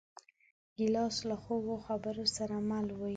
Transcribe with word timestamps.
ګیلاس 0.77 1.15
له 1.29 1.35
خوږو 1.43 1.75
خبرو 1.85 2.25
سره 2.35 2.55
مل 2.69 2.87
وي. 2.99 3.09